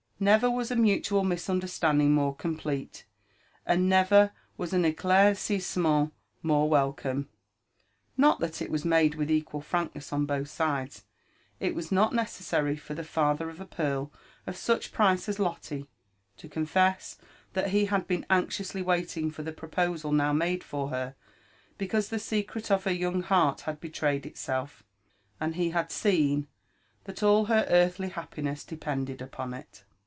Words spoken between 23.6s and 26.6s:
had betrayed itself, and he had seen